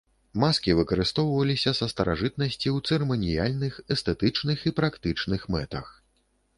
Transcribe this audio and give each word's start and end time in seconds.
Маскі 0.43 0.71
выкарыстоўваліся 0.79 1.73
са 1.81 1.89
старажытнасці 1.93 2.67
ў 2.75 2.89
цырыманіяльных, 2.89 3.73
эстэтычных, 3.97 4.57
і 4.69 4.77
практычных 4.83 5.41
мэтах. 5.57 5.99